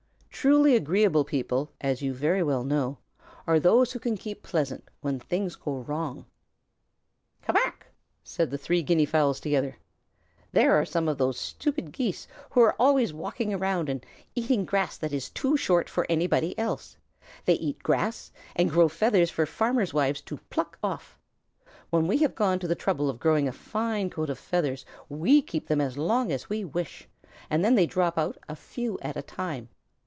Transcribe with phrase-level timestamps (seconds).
[0.33, 2.97] Truly agreeable people, as you very well know,
[3.45, 6.25] are those who can keep pleasant when things go wrong.
[7.43, 7.85] "Ca mac!"
[8.23, 9.77] said the three Guinea fowls together.
[10.51, 14.03] "There are some of those stupid Geese, who are always walking around and
[14.33, 16.97] eating grass that is too short for anybody else.
[17.45, 21.19] They eat grass, and grow feathers for Farmers' Wives to pluck off.
[21.91, 25.43] When we have gone to the trouble of growing a fine coat of feathers, we
[25.43, 27.07] keep them as long as we wish,
[27.47, 29.69] and then they drop out, a few at a time.